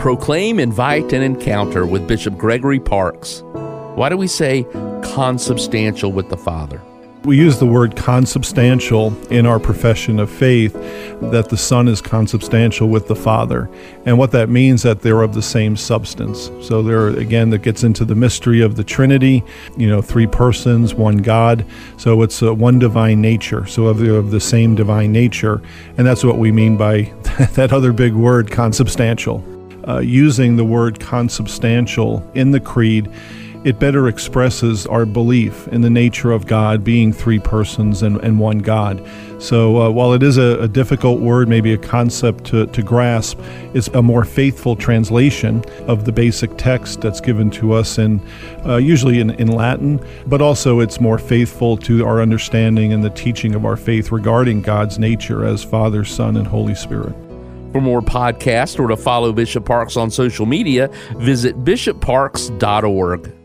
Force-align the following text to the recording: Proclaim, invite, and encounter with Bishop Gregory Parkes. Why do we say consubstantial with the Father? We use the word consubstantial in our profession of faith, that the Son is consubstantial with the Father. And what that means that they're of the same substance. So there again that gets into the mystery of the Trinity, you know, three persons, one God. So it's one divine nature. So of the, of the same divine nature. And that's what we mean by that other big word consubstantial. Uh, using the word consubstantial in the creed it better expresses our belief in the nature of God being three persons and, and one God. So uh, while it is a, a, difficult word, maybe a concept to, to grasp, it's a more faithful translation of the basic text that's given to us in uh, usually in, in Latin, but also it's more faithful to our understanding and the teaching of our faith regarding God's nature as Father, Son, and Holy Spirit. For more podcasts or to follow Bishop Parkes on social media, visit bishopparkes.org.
Proclaim, 0.00 0.58
invite, 0.58 1.12
and 1.12 1.22
encounter 1.22 1.84
with 1.84 2.08
Bishop 2.08 2.38
Gregory 2.38 2.80
Parkes. 2.80 3.42
Why 3.96 4.08
do 4.08 4.16
we 4.16 4.28
say 4.28 4.66
consubstantial 5.02 6.10
with 6.10 6.30
the 6.30 6.38
Father? 6.38 6.80
We 7.24 7.36
use 7.36 7.58
the 7.58 7.66
word 7.66 7.96
consubstantial 7.96 9.14
in 9.30 9.44
our 9.44 9.60
profession 9.60 10.18
of 10.18 10.30
faith, 10.30 10.72
that 11.20 11.50
the 11.50 11.58
Son 11.58 11.86
is 11.86 12.00
consubstantial 12.00 12.88
with 12.88 13.08
the 13.08 13.14
Father. 13.14 13.68
And 14.06 14.16
what 14.16 14.30
that 14.30 14.48
means 14.48 14.84
that 14.84 15.02
they're 15.02 15.20
of 15.20 15.34
the 15.34 15.42
same 15.42 15.76
substance. 15.76 16.50
So 16.66 16.82
there 16.82 17.08
again 17.08 17.50
that 17.50 17.58
gets 17.58 17.84
into 17.84 18.06
the 18.06 18.14
mystery 18.14 18.62
of 18.62 18.76
the 18.76 18.84
Trinity, 18.84 19.44
you 19.76 19.86
know, 19.86 20.00
three 20.00 20.26
persons, 20.26 20.94
one 20.94 21.18
God. 21.18 21.66
So 21.98 22.22
it's 22.22 22.40
one 22.40 22.78
divine 22.78 23.20
nature. 23.20 23.66
So 23.66 23.84
of 23.88 23.98
the, 23.98 24.14
of 24.16 24.30
the 24.30 24.40
same 24.40 24.74
divine 24.74 25.12
nature. 25.12 25.60
And 25.98 26.06
that's 26.06 26.24
what 26.24 26.38
we 26.38 26.52
mean 26.52 26.78
by 26.78 27.02
that 27.52 27.74
other 27.74 27.92
big 27.92 28.14
word 28.14 28.50
consubstantial. 28.50 29.44
Uh, 29.90 29.98
using 29.98 30.54
the 30.56 30.64
word 30.64 31.00
consubstantial 31.00 32.22
in 32.34 32.52
the 32.52 32.60
creed 32.60 33.10
it 33.62 33.78
better 33.78 34.08
expresses 34.08 34.86
our 34.86 35.04
belief 35.04 35.68
in 35.68 35.82
the 35.82 35.90
nature 35.90 36.32
of 36.32 36.46
God 36.46 36.82
being 36.82 37.12
three 37.12 37.38
persons 37.38 38.02
and, 38.02 38.16
and 38.22 38.38
one 38.38 38.60
God. 38.60 39.06
So 39.38 39.82
uh, 39.82 39.90
while 39.90 40.14
it 40.14 40.22
is 40.22 40.38
a, 40.38 40.60
a, 40.60 40.68
difficult 40.68 41.20
word, 41.20 41.46
maybe 41.46 41.74
a 41.74 41.78
concept 41.78 42.44
to, 42.44 42.66
to 42.68 42.82
grasp, 42.82 43.38
it's 43.74 43.88
a 43.88 44.00
more 44.00 44.24
faithful 44.24 44.76
translation 44.76 45.62
of 45.86 46.06
the 46.06 46.12
basic 46.12 46.56
text 46.56 47.02
that's 47.02 47.20
given 47.20 47.50
to 47.52 47.72
us 47.72 47.98
in 47.98 48.26
uh, 48.64 48.76
usually 48.76 49.20
in, 49.20 49.30
in 49.32 49.48
Latin, 49.48 50.02
but 50.26 50.40
also 50.40 50.80
it's 50.80 50.98
more 50.98 51.18
faithful 51.18 51.76
to 51.78 52.06
our 52.06 52.22
understanding 52.22 52.94
and 52.94 53.04
the 53.04 53.10
teaching 53.10 53.54
of 53.54 53.66
our 53.66 53.76
faith 53.76 54.10
regarding 54.10 54.62
God's 54.62 54.98
nature 54.98 55.44
as 55.44 55.62
Father, 55.62 56.02
Son, 56.02 56.38
and 56.38 56.46
Holy 56.46 56.74
Spirit. 56.74 57.14
For 57.72 57.80
more 57.80 58.00
podcasts 58.00 58.78
or 58.78 58.88
to 58.88 58.96
follow 58.96 59.32
Bishop 59.32 59.64
Parkes 59.64 59.96
on 59.96 60.10
social 60.10 60.46
media, 60.46 60.88
visit 61.16 61.56
bishopparkes.org. 61.64 63.39